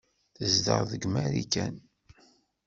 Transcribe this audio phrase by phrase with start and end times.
[0.35, 1.75] Tezdeɣ deg Marikan.